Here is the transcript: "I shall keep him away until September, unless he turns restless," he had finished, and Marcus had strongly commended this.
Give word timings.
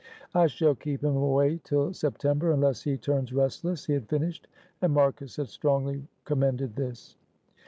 "I 0.33 0.47
shall 0.47 0.73
keep 0.73 1.03
him 1.03 1.15
away 1.15 1.51
until 1.51 1.93
September, 1.93 2.51
unless 2.53 2.81
he 2.81 2.97
turns 2.97 3.31
restless," 3.33 3.85
he 3.85 3.93
had 3.93 4.09
finished, 4.09 4.47
and 4.81 4.95
Marcus 4.95 5.35
had 5.35 5.49
strongly 5.49 6.07
commended 6.25 6.75
this. 6.75 7.15